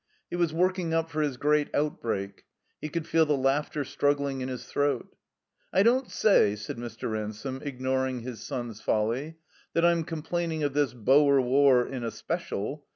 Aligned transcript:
He 0.31 0.35
was 0.35 0.51
working 0.51 0.95
up 0.95 1.11
for 1.11 1.21
his 1.21 1.37
great 1.37 1.67
outbreak. 1.75 2.45
He 2.81 2.89
could 2.89 3.05
fed 3.05 3.27
the 3.27 3.37
laugh 3.37 3.69
ter 3.69 3.83
struggling 3.83 4.41
in 4.41 4.49
his 4.49 4.65
throat. 4.65 5.15
"I 5.71 5.83
don't 5.83 6.09
say," 6.09 6.55
said 6.55 6.77
Mr. 6.77 7.11
Ransome, 7.11 7.61
ignoring 7.63 8.21
his 8.21 8.41
son's 8.41 8.81
folly, 8.81 9.37
"that 9.73 9.85
I'm 9.85 10.03
complaining 10.03 10.63
of 10.63 10.73
this 10.73 10.95
Boer 10.95 11.39
War 11.39 11.87
in 11.87 12.03
especial. 12.03 12.83